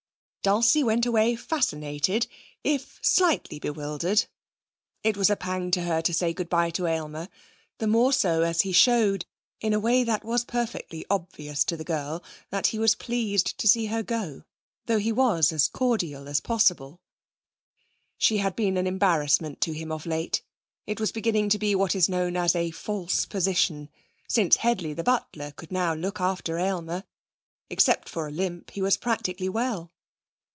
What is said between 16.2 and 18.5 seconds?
as possible. She